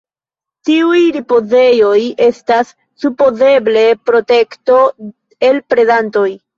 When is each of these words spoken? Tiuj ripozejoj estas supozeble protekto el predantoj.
Tiuj 0.69 1.01
ripozejoj 1.17 1.99
estas 2.29 2.73
supozeble 3.05 3.87
protekto 4.11 4.83
el 5.55 5.67
predantoj. 5.73 6.31